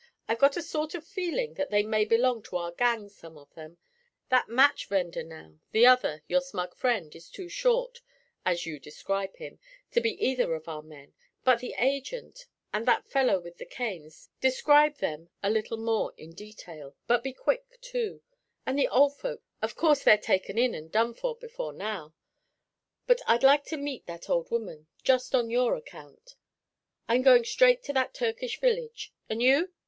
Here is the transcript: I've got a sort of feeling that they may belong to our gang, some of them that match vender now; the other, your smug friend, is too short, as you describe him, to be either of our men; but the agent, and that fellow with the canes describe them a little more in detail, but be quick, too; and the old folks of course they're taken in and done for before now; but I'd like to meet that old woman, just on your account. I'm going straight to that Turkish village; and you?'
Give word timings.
I've 0.27 0.39
got 0.39 0.57
a 0.57 0.63
sort 0.63 0.95
of 0.95 1.05
feeling 1.05 1.53
that 1.53 1.69
they 1.69 1.83
may 1.83 2.05
belong 2.05 2.41
to 2.45 2.57
our 2.57 2.71
gang, 2.71 3.07
some 3.07 3.37
of 3.37 3.53
them 3.53 3.77
that 4.29 4.49
match 4.49 4.87
vender 4.87 5.21
now; 5.21 5.59
the 5.73 5.85
other, 5.85 6.23
your 6.27 6.41
smug 6.41 6.73
friend, 6.75 7.15
is 7.15 7.29
too 7.29 7.47
short, 7.47 8.01
as 8.43 8.65
you 8.65 8.79
describe 8.79 9.35
him, 9.35 9.59
to 9.91 10.01
be 10.01 10.13
either 10.19 10.55
of 10.55 10.67
our 10.67 10.81
men; 10.81 11.13
but 11.43 11.59
the 11.59 11.75
agent, 11.77 12.47
and 12.73 12.87
that 12.87 13.05
fellow 13.11 13.39
with 13.39 13.59
the 13.59 13.65
canes 13.67 14.29
describe 14.39 14.97
them 14.97 15.29
a 15.43 15.51
little 15.51 15.77
more 15.77 16.15
in 16.17 16.33
detail, 16.33 16.95
but 17.05 17.21
be 17.23 17.31
quick, 17.31 17.79
too; 17.79 18.23
and 18.65 18.79
the 18.79 18.87
old 18.87 19.15
folks 19.15 19.43
of 19.61 19.75
course 19.75 20.01
they're 20.03 20.17
taken 20.17 20.57
in 20.57 20.73
and 20.73 20.91
done 20.91 21.13
for 21.13 21.35
before 21.35 21.73
now; 21.73 22.15
but 23.05 23.21
I'd 23.27 23.43
like 23.43 23.65
to 23.65 23.77
meet 23.77 24.07
that 24.07 24.31
old 24.31 24.49
woman, 24.49 24.87
just 25.03 25.35
on 25.35 25.51
your 25.51 25.75
account. 25.75 26.37
I'm 27.07 27.21
going 27.21 27.43
straight 27.45 27.83
to 27.83 27.93
that 27.93 28.15
Turkish 28.15 28.59
village; 28.59 29.13
and 29.29 29.43
you?' 29.43 29.71